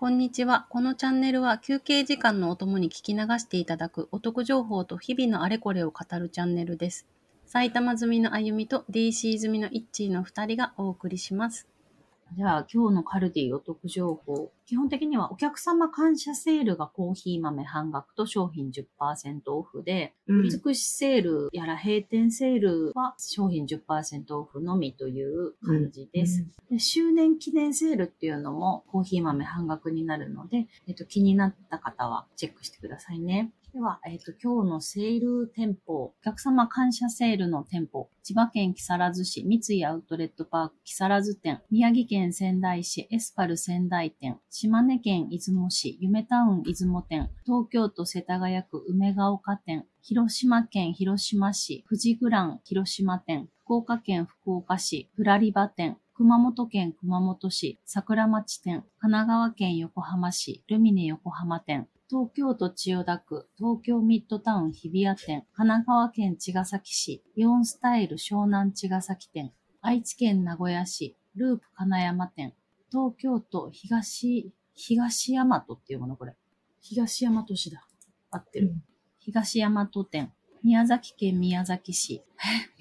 [0.00, 0.64] こんにちは。
[0.70, 7.06] このチャンネルは休憩時間のお供に聞き流していただくお得情報と日々のあれこれを語るチャンネルです。
[7.44, 11.68] 埼玉済みのあゆみと DC 済みのイッチーの2人がお送りします。
[12.36, 14.52] じゃあ今日のカルディお得情報。
[14.66, 26.46] 基本的にはお客様感謝セールがコーヒー豆半額と商品10%オフで、うん尽くしセールやら閉店セールは商品10%オフのみという感じです。
[26.70, 33.50] で周年記念セールっていうのもコーヒー豆半額になるので、えっと、気になった方はチェックしてくださいね。
[33.72, 72.52] では、えっと、今日のセール店舗、お客様感謝セールの店舗、千葉県木更津市三井アウトレットパーク木更津店、宮城県仙台市エスパル仙台店、島根県出雲市夢タウン出雲店、東京都世田谷区梅ヶ丘店、広島県広島市富士グラン広島店、福岡県福岡市プラリバ店、熊本県熊本市桜町店、神奈川県横浜市ルミネ横浜店、東京都千代田区東京ミッドタウン日比谷店、神奈川県茅ヶ崎市イオンスタイル湘南茅ヶ崎店、愛知県名古屋市ループ金山店、
[72.90, 76.34] 東京都東、東大和っていうものこれ。
[76.80, 77.86] 東大和市だ。
[78.32, 78.74] 合ってる。
[79.20, 80.32] 東大和店、
[80.64, 82.14] 宮崎県宮崎市。
[82.14, 82.24] え、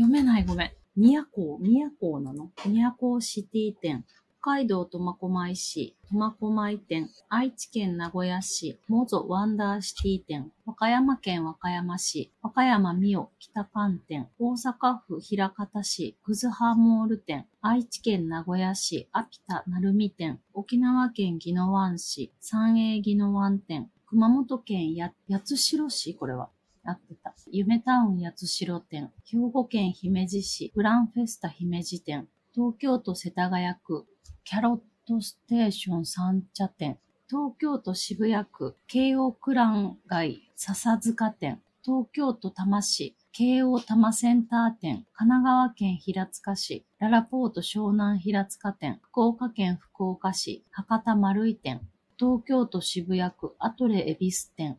[0.00, 0.70] 読めないごめん。
[0.96, 2.50] 宮古、宮古なの？
[2.64, 4.06] 宮交シティ店。
[4.40, 26.48] 北海道苫小牧市、苫小牧店、愛知県名古屋市、モゾワンダーシティ店、和歌山県和歌山市、和歌山ミオ北館店、大阪府枚方市、くずはモール店、愛知県名古屋市、アピタ鳴海店、沖縄県宜野湾市、サンエー宜野湾店、熊本県や八代市、これは。
[26.84, 27.34] 合ってた。
[27.50, 34.06] 夢タウン八代店、兵庫県姫路市、グランフェスタ姫路店、東京都世田谷区、
[34.50, 51.82] キャロットステーション三茶店、東京都渋谷区、京王クラン街笹塚店、東京都多摩市、京王多摩センター店、神奈川県平塚市、ララポート湘南平塚店、福岡県福岡市、博多丸井店、
[52.18, 54.78] 東京都渋谷区、アトレ恵比寿店、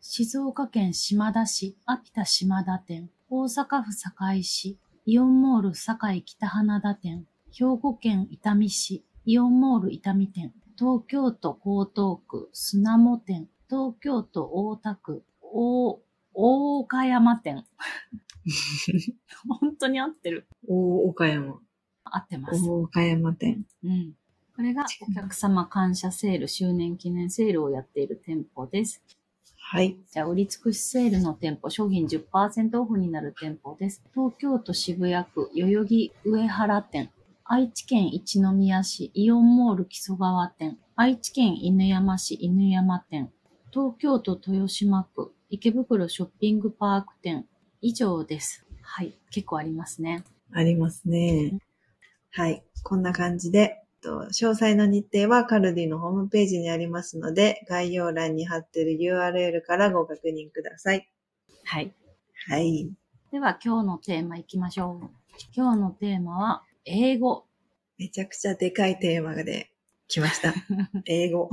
[0.00, 16.00] 静岡県島田市、アピタ島田店、大阪府堺市、イオンモール堺北花田店、兵庫県伊丹市、イオンモール伊丹店、東京都江東区砂も店、東京都大田区大、
[16.32, 17.66] 大岡山店。
[19.60, 20.46] 本当に合ってる。
[20.66, 21.60] 大岡山。
[22.04, 22.66] 合ってます。
[22.66, 23.66] 大岡山店。
[23.84, 24.14] うん。
[24.56, 29.02] これがお客様感謝セール、周年記念セールをやっている店舗です。
[29.58, 29.98] はい。
[30.10, 34.02] じゃあ、売り尽くしセールの店舗、商品10%オフになる店舗です。
[34.14, 37.10] 東京都渋谷区代々木上原店、
[37.52, 43.32] 愛知県一宮市イオンモール木曽川店、愛知県犬山市犬山店、
[43.72, 47.46] 東京都豊島区池袋ショッピングパーク店、
[47.80, 48.64] 以上です。
[48.82, 49.18] はい。
[49.32, 50.22] 結構ありますね。
[50.52, 51.58] ありますね。
[52.30, 52.62] はい。
[52.84, 61.10] こんな感じで、と詳細の日程はカルディのホームページにありますので、概要欄に貼ってる URL からご確認ください。
[61.64, 61.92] はい。
[62.48, 62.92] はい。
[63.32, 65.10] では、今日のテーマいきましょう。
[65.52, 67.44] 今日のテーマは、英語。
[67.98, 69.70] めちゃくちゃでかいテーマで
[70.08, 70.54] 来ました。
[71.06, 71.50] 英語。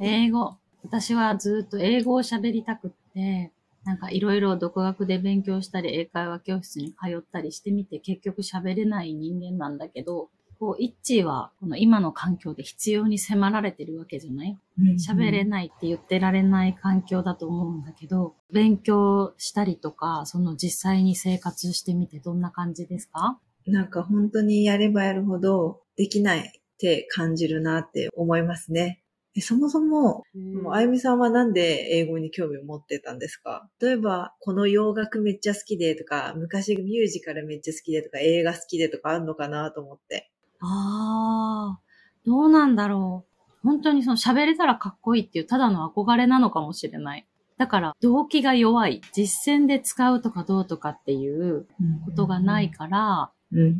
[0.00, 0.56] 英語。
[0.82, 3.52] 私はずっと英語を喋りたくって、
[3.84, 14.56] なんかいろいろ独学で勉強したり、英会話教室に通ったりしてみて、結局喋れない人間なんだけど、こう、イッチーは、この今の環境で必要に迫られてるわけじゃない？
[14.98, 23.38] 喋れないって言ってられない環境だと思うんだけど、勉強したりとか、その実際に生活してみてどんな感じですか？
[23.66, 29.00] なんか本当にやればやるほどできないって感じるなって思いますね。
[29.34, 30.22] でそもそも、
[30.62, 33.68] もうあゆみさんはなんで英語に興味を持ってたんですか？
[33.80, 40.30] 例えば、この洋楽めっちゃ好きでとか、昔ミュージカルめっちゃ好きでとか、映画好きでとかあるのかなと思って。
[40.60, 41.80] ああ、
[42.24, 43.44] どうなんだろう。
[43.64, 47.26] 本当にその喋れたらかっこいいっていうただの憧れなのかもしれない。
[47.56, 49.00] だから動機が弱い。
[49.12, 51.66] 実践で使うとかどうとかっていう
[52.04, 53.70] ことがないから、うんうんう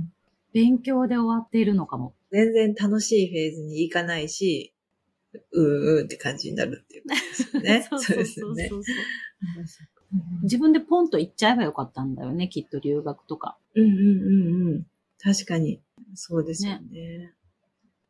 [0.00, 0.12] ん。
[0.52, 2.14] 勉強で終わっているのかも。
[2.30, 4.74] 全然楽しいフェーズに行かないし、
[5.52, 7.88] うーんうんって感じになるっていうことですよね。
[7.88, 8.70] そうですよね。
[10.42, 13.56] 自分でポンと言っちゃえばよかったんだよね、きっと留学とか。
[13.74, 14.86] うんうんうんうん。
[15.22, 15.80] 確かに。
[16.14, 17.32] そうですよね。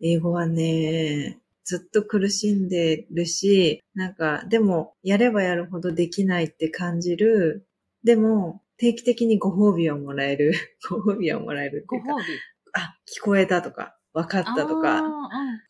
[0.00, 7.66] 英語はね、ずっと苦しんでるし、なんか、でも、やればやるほどできないって感じる。
[8.02, 10.52] でも、定期的にご褒美をもらえる。
[10.90, 12.16] ご褒美をもらえるっていうか。
[12.76, 15.02] あ、聞こえたとか、分かったとか、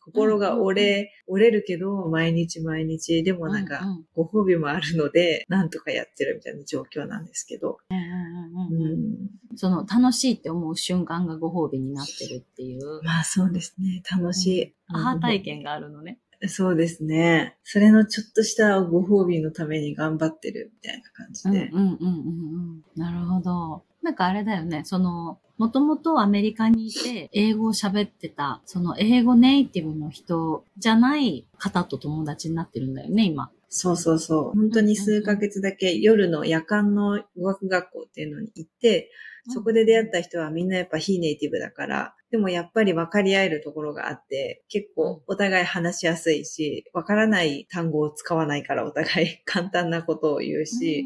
[0.05, 3.81] 心が折れ、折れるけど、毎日毎日、でもなんか、
[4.13, 7.77] ご褒美もあるので、なんとかやってるみたいな状況なんですけど。
[9.55, 13.01] その、楽しいって思う瞬間がご褒美になってるっていう。
[13.03, 14.03] まあそうですね。
[14.11, 14.75] 楽しい。
[14.87, 16.19] アハ体験があるのね。
[16.47, 17.57] そうですね。
[17.63, 21.69] それのちょっとしたご褒美のために頑張ってるみたいな感じで。
[21.73, 22.09] うんうんうんう
[22.77, 22.83] ん。
[22.95, 23.83] なるほど。
[24.01, 24.83] なんかあれだよね。
[24.85, 33.49] その、もともとアメリカにいて英語を喋ってた、その英語ネイティブの人じゃない方と友達になってるんだよね、今。
[33.69, 34.57] そうそうそう。
[34.57, 39.09] 本当に数ヶ月だけ夜の夜間の語学学校っていうのに行って、
[39.49, 51.05] そこで出会った人はみんなやっぱ非ネイティブだから、でもやっぱり分かり合えるところがあって、結構お互い話しやすいし、分からない単語を使わないからお互い 簡単なことを言うし、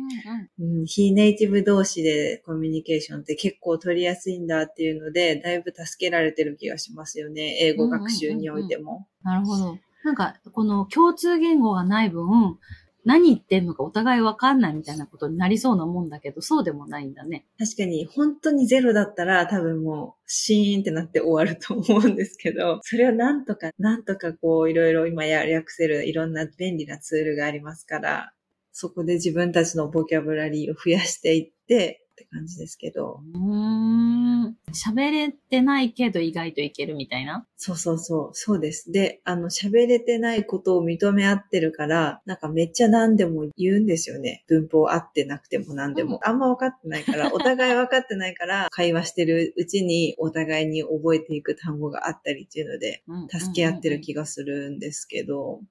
[0.58, 7.58] うん、非ネイティブ同士でコミュニケーションって結構取りやすいんだっていうので、だいぶ助けられてる気がしますよね。
[7.62, 9.08] 英語学習においても。
[9.22, 9.78] なるほど。
[10.04, 12.58] なんか、この共通言語がない分、
[13.06, 17.46] 何言ってんのかお互いわかんないみたいなことになりそうなもんだけど、そうでもないんだね。
[17.58, 28.34] 確かに、本当にゼロだったら多分もう、シーンってなって終わると思うんですけど、それをなんとか、なんとかこう、いろいろ今や略せるいろんな便利なツールがありますから、
[28.72, 33.22] そこで自分たちのボキャブラリーを増やしていって、って感じですけど。
[33.34, 34.58] うん。
[34.74, 37.46] 喋れてないけど意外といけるみたいな？
[37.56, 38.30] そうそうそう。
[38.34, 38.92] そうです。
[38.92, 44.44] で、あの、喋れてないことを認め合ってるから、なんかめっちゃ何でも言うんですよね。
[44.48, 46.18] 文法合ってなくても何でも。
[46.18, 55.62] うん、あんま分かってないから、 お互い分かってないから、会話してるうちにお互いに覚えていく単語があったりっていうので、助け合ってる気がするんですけど、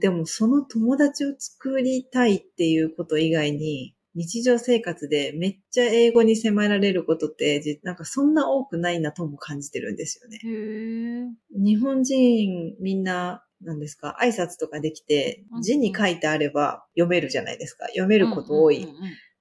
[0.00, 10.38] でもその友達を作りたいっていうこと以外に、日常生活でめっちゃ英語に迫られることって、なんかそんな多くないなとも感じてるんですよね。
[11.52, 17.86] 日本人みんな、なんですか、挨拶とかできて、字に書いてあれば読めるじゃないですか。
[17.88, 18.88] 読めること多い。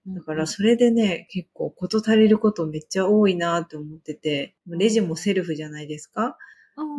[0.07, 6.37] だからそれでね、結構こと足りることめっちゃ多いなって思ってて、レジもセルフじゃないですか。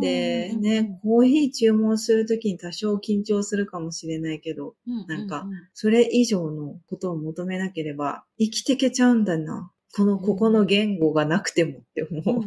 [0.01, 4.75] で、ね、コーヒー注文するときに多少緊張するかもしれないけど、
[5.07, 9.71] なんか、それ以上のことを求めなければ、生きてけちゃうんだな。
[9.95, 12.45] この、ここの言語がなくてもって思う。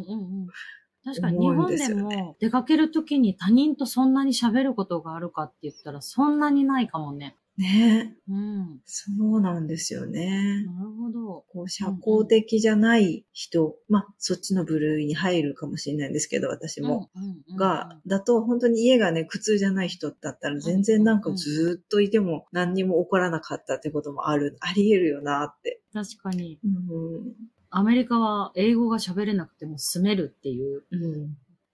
[1.04, 7.36] 確かに日本でも出かけるときに他人とそんなに喋ることがあるかって言ったらそんなにないかもね。
[7.58, 8.80] ねうん。
[8.86, 10.66] そうなんですよね。
[10.66, 11.46] なるほど。
[11.50, 17.10] こう、社交的じゃない人、うんうん、まあ、そっちの部類に入るかもしれないんですけど、私も。
[17.58, 25.82] が、だと、本当に家がね、苦痛じゃない人だったら、全然なんかずっといても何にも起こらなかったってこともある、あり得るよなって。
[25.94, 26.60] 確かに。
[26.64, 27.34] うん、
[27.70, 30.84] アメリカは英語が喋れなくても住めるっていう。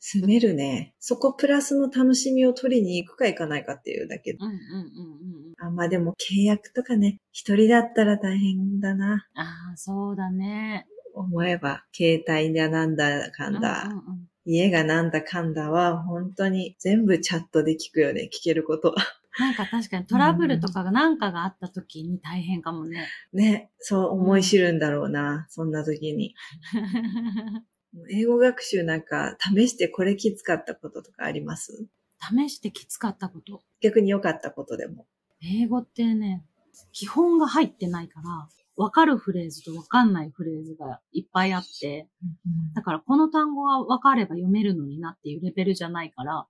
[0.06, 0.94] うん住めるね。
[1.00, 4.34] そこプラスの楽しみを取りに行くか行かないかっていうだけ。
[4.34, 5.68] うんうんうんうん。
[5.68, 9.26] あ、まあでも契約とかね、一人だったら大変だな。
[9.34, 10.86] ああ、そうだね。
[11.16, 18.96] 思えば、携帯がなんだかんだ、うんうんうん、家がなんだかんだは、本当に全部チャットで聞くよね、聞けることは。
[19.40, 23.08] なんか確かにトラブルとかが何かがあった時に大変かもね。
[23.34, 26.36] ね、そう思い知るんだろうな、うん、そんな時に。
[28.10, 31.88] 英語学習なんか試してこれきつかったこととかあります？
[32.20, 33.62] 試してきつかったこと？
[33.82, 35.06] 逆に良かったことでも。
[35.42, 36.44] 英語ってね、
[36.92, 42.10] 基本が入ってないから、わかるフレーズとわかんないフレーズがいっぱいあって、
[42.74, 46.48] だからこの単語はわかれば読めるのになっていうレベルじゃないから、わ、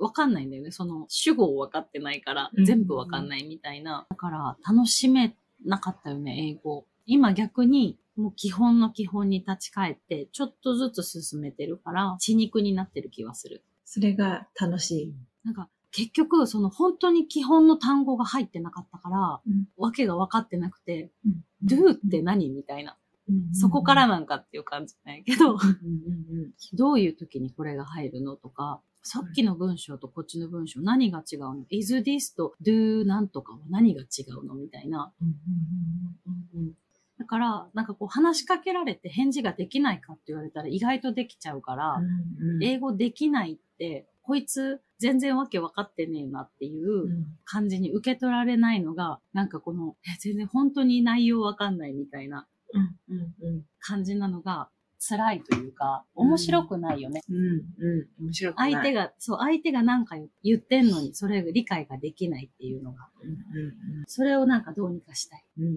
[0.00, 0.70] うん、かんないんだよね。
[0.70, 4.06] その主語をわかってないから、全部わかんないみたいな。
[4.10, 6.86] だから楽しめなかったよね、英語。
[7.06, 13.64] 今逆にもう基本の基本に立ち返って、ちょっとずつ進めてるから、血肉になってる気はする。
[13.84, 15.14] それが楽しい。
[15.44, 22.96] なんか、結局、その本当に基本の単語が入ってなかったから、うん、わけが分かってなくて、うん、do って何みたいな。
[23.52, 25.56] そこからなんかっていう感じないけど、
[26.74, 34.54] どういう時にこれが入るのとか、さっきの文章とこっちの文章何が違うの ?is this と do なんとかは何が違うの？
[34.54, 35.12] みたいな。
[37.22, 52.48] だから、なんかこう話しかけられて返事ができないかって言われたら意外とできちゃうから、うんうん、英語できないって、こいつ全然わけ分かってねえなっていう感じに受け取られないのが、なんかこの、え全然本当に内容わかんないみたいな
[53.78, 54.68] 感じなのが、
[55.04, 57.22] 辛いというか、面白くないよね。
[57.28, 58.72] うん、うん、面白くない。
[58.72, 63.08] 相手が、そう、相手が何か言ってんのに、それが理解ができないっていうのが。
[63.20, 63.72] うん、うん、
[64.06, 65.44] それをなんかどうにかしたい。
[65.58, 65.74] うん、うん、う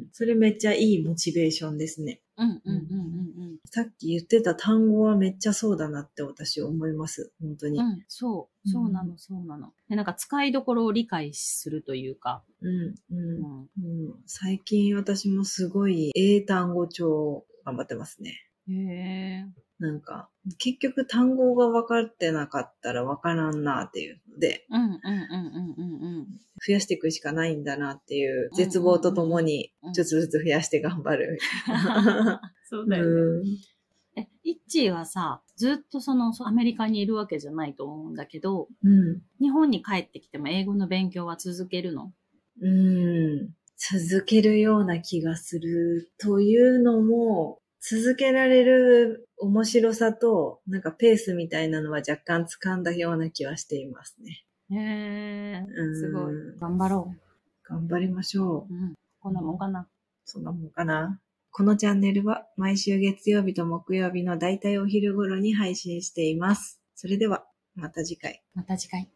[0.00, 0.06] ん。
[0.10, 2.20] それめっちゃいいモチベーションですね。
[2.38, 7.32] うんうんうんうんさっき言ってた単語はめっちゃそうだなって私思います。
[7.40, 7.78] 本当に。
[7.78, 7.86] うん。
[7.86, 8.68] うん、そう。
[8.68, 9.72] そうなうの、そうなの。
[9.88, 12.42] で、なんか使いどころを理解するというか。
[12.60, 13.18] うん、うん。
[13.18, 14.08] うん。
[14.08, 18.45] うん最近私もすごい英単語帳を頑張ってますね。
[19.78, 26.26] なんか、結局単語が分かってなかったら分からんなっていうので、うんうんうんうんうん
[26.66, 31.38] 増やしていくしかないんだなっていう絶望とともにちょっとずつ増やして頑張る。
[31.68, 31.72] う
[32.22, 32.38] ん。
[32.64, 33.10] そうだよね。
[33.10, 33.44] うん
[34.18, 39.20] え、イッチーはさ、ずっとそのアメリカにいるわけじゃないと思うんだけど、うん。
[39.42, 42.14] 日本に帰ってきても英語の勉強は続けるの？
[42.62, 43.54] うん。
[43.76, 54.44] 続けるような気がするというのも、続けられる面白さと、なんかペースみたいなのは若干掴んだような気はしていますね。
[54.72, 56.34] へえう、んすごい。
[56.58, 57.14] 頑張ろ
[57.62, 58.74] 頑張りましょう。
[58.74, 58.76] う。
[58.76, 58.94] うん。
[59.20, 59.86] こんなもんかな。
[60.24, 61.20] そんなもんかな。
[61.52, 66.80] このチャンネルは毎週月曜日と木曜日のだいたいお昼頃に配信しています。
[66.96, 68.42] それでは、また次回。
[68.54, 69.15] また次回。